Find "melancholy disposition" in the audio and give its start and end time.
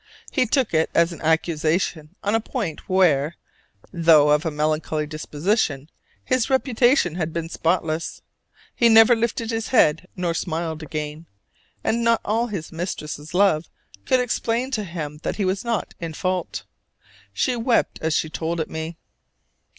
4.49-5.91